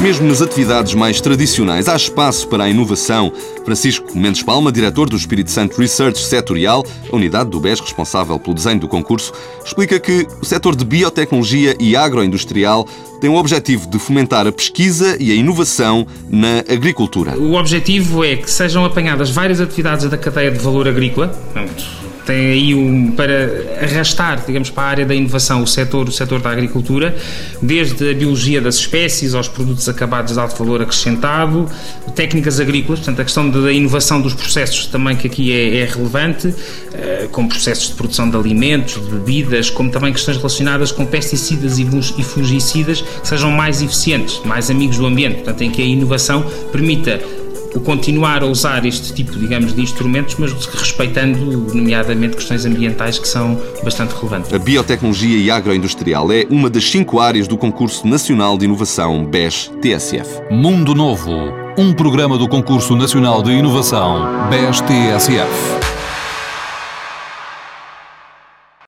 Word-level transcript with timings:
Mesmo 0.00 0.28
nas 0.28 0.40
atividades 0.40 0.94
mais 0.94 1.20
tradicionais, 1.20 1.88
há 1.88 1.96
espaço 1.96 2.46
para 2.46 2.62
a 2.62 2.70
inovação. 2.70 3.32
Francisco 3.64 4.16
Mendes 4.16 4.44
Palma, 4.44 4.70
diretor 4.70 5.10
do 5.10 5.16
Espírito 5.16 5.50
Santo 5.50 5.76
Research 5.76 6.20
Setorial, 6.20 6.86
a 7.12 7.16
unidade 7.16 7.50
do 7.50 7.58
BES 7.58 7.80
responsável 7.80 8.38
pelo 8.38 8.54
desenho 8.54 8.78
do 8.78 8.86
concurso, 8.86 9.32
explica 9.64 9.98
que 9.98 10.24
o 10.40 10.44
setor 10.44 10.76
de 10.76 10.84
biotecnologia 10.84 11.76
e 11.80 11.96
agroindustrial 11.96 12.86
tem 13.20 13.28
o 13.28 13.34
objetivo 13.34 13.88
de 13.88 13.98
fomentar 13.98 14.46
a 14.46 14.52
pesquisa 14.52 15.16
e 15.18 15.32
a 15.32 15.34
inovação 15.34 16.06
na 16.30 16.60
agricultura. 16.72 17.36
O 17.36 17.54
objetivo 17.54 18.24
é 18.24 18.36
que 18.36 18.48
sejam 18.48 18.84
apanhadas 18.84 19.30
várias 19.30 19.60
atividades 19.60 20.08
da 20.08 20.16
cadeia 20.16 20.52
de 20.52 20.58
valor 20.58 20.86
agrícola, 20.86 21.36
tem 22.28 22.50
aí 22.50 22.74
um, 22.74 23.10
para 23.12 23.32
arrastar, 23.80 24.44
digamos, 24.46 24.68
para 24.68 24.82
a 24.82 24.86
área 24.86 25.06
da 25.06 25.14
inovação 25.14 25.62
o 25.62 25.66
setor, 25.66 26.08
o 26.08 26.12
setor 26.12 26.42
da 26.42 26.50
agricultura, 26.50 27.16
desde 27.62 28.10
a 28.10 28.12
biologia 28.12 28.60
das 28.60 28.74
espécies 28.74 29.34
aos 29.34 29.48
produtos 29.48 29.88
acabados 29.88 30.34
de 30.34 30.38
alto 30.38 30.54
valor 30.62 30.82
acrescentado, 30.82 31.66
técnicas 32.14 32.60
agrícolas, 32.60 32.98
portanto 32.98 33.20
a 33.20 33.24
questão 33.24 33.48
da 33.48 33.72
inovação 33.72 34.20
dos 34.20 34.34
processos 34.34 34.86
também 34.88 35.16
que 35.16 35.26
aqui 35.26 35.52
é, 35.54 35.78
é 35.78 35.84
relevante, 35.86 36.48
uh, 36.48 37.28
com 37.30 37.48
processos 37.48 37.88
de 37.88 37.94
produção 37.94 38.28
de 38.28 38.36
alimentos, 38.36 39.02
de 39.02 39.10
bebidas, 39.10 39.70
como 39.70 39.90
também 39.90 40.12
questões 40.12 40.36
relacionadas 40.36 40.92
com 40.92 41.06
pesticidas 41.06 41.78
e 41.78 42.22
fungicidas 42.22 43.00
que 43.00 43.26
sejam 43.26 43.50
mais 43.50 43.80
eficientes, 43.80 44.38
mais 44.44 44.70
amigos 44.70 44.98
do 44.98 45.06
ambiente, 45.06 45.36
portanto 45.36 45.62
em 45.62 45.70
que 45.70 45.80
a 45.80 45.84
inovação 45.86 46.44
permita 46.70 47.18
continuar 47.84 48.42
a 48.42 48.46
usar 48.46 48.84
este 48.84 49.12
tipo, 49.12 49.32
digamos, 49.38 49.74
de 49.74 49.80
instrumentos, 49.80 50.36
mas 50.38 50.52
respeitando, 50.66 51.38
nomeadamente, 51.74 52.36
questões 52.36 52.64
ambientais 52.64 53.18
que 53.18 53.28
são 53.28 53.60
bastante 53.82 54.14
relevantes. 54.14 54.52
A 54.52 54.58
biotecnologia 54.58 55.38
e 55.38 55.50
agroindustrial 55.50 56.32
é 56.32 56.46
uma 56.50 56.70
das 56.70 56.84
cinco 56.84 57.20
áreas 57.20 57.46
do 57.46 57.56
Concurso 57.56 58.06
Nacional 58.06 58.56
de 58.56 58.64
Inovação 58.64 59.24
BES-TSF. 59.24 60.42
Mundo 60.50 60.94
Novo, 60.94 61.32
um 61.76 61.92
programa 61.92 62.36
do 62.36 62.48
Concurso 62.48 62.96
Nacional 62.96 63.42
de 63.42 63.52
Inovação 63.52 64.48
BES-TSF. 64.50 65.77